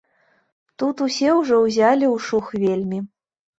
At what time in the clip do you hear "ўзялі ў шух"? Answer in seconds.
1.65-2.51